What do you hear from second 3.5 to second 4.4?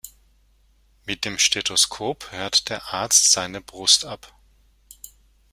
Brust ab.